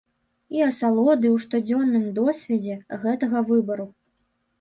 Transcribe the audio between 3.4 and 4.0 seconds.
выбару.